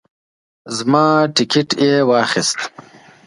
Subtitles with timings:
[0.77, 1.05] زما
[1.35, 2.57] ټیکټ یې واخیست.